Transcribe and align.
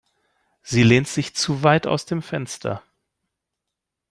Sie 0.63 0.81
lehnt 0.81 1.07
sich 1.07 1.35
zu 1.35 1.61
weit 1.61 1.85
aus 1.85 2.07
dem 2.07 2.23
Fenster. 2.23 2.81